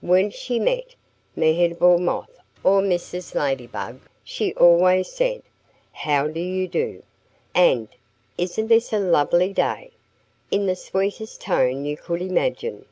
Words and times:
When 0.00 0.30
she 0.30 0.60
met 0.60 0.94
Mehitable 1.34 1.98
Moth 1.98 2.38
or 2.62 2.82
Mrs. 2.82 3.34
Ladybug 3.34 3.98
she 4.22 4.54
always 4.54 5.10
said, 5.10 5.42
"How 5.90 6.28
do 6.28 6.38
you 6.38 6.68
do?" 6.68 7.02
and 7.52 7.88
"Isn't 8.38 8.68
this 8.68 8.92
a 8.92 9.00
lovely 9.00 9.52
day?" 9.52 9.90
in 10.52 10.66
the 10.66 10.76
sweetest 10.76 11.40
tone 11.40 11.84
you 11.84 11.96
could 11.96 12.22
imagine. 12.22 12.84